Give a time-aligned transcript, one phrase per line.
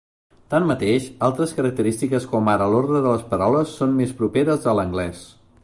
[0.51, 5.23] Tanmateix, altres característiques com ara l'ordre de les paraules són més properes a l'anglès.